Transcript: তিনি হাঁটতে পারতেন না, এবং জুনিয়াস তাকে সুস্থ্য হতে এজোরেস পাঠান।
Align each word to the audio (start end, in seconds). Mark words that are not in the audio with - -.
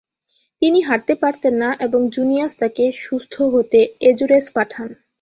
তিনি 0.61 0.79
হাঁটতে 0.81 1.13
পারতেন 1.15 1.53
না, 1.63 1.69
এবং 1.85 2.01
জুনিয়াস 2.15 2.53
তাকে 2.61 2.83
সুস্থ্য 3.03 3.41
হতে 3.53 3.79
এজোরেস 4.09 4.45
পাঠান। 4.55 4.89